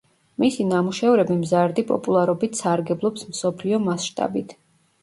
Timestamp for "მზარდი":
1.43-1.83